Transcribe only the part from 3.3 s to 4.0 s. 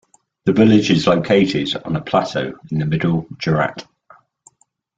Jorat.